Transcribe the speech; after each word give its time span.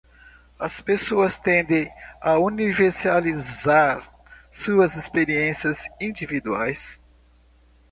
As 0.59 0.81
pessoas 0.81 1.37
tendem 1.37 1.87
a 2.19 2.35
universalizar 2.39 4.11
suas 4.51 4.95
experiências 4.95 5.83
individuais 5.99 6.99